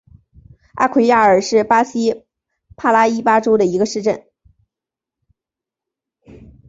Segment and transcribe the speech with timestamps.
[0.77, 2.25] 阿圭亚尔是巴西
[2.75, 4.25] 帕拉伊巴州的一个市镇。